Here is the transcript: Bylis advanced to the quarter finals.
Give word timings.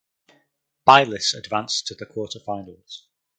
Bylis 0.87 1.35
advanced 1.37 1.85
to 1.85 1.93
the 1.93 2.07
quarter 2.07 2.39
finals. 2.39 3.05